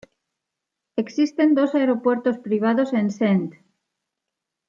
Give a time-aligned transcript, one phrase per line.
[0.95, 3.63] Existen dos aeropuertos privados en St.